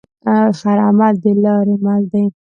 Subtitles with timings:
[0.63, 2.23] هر عمل دلارې مل دی.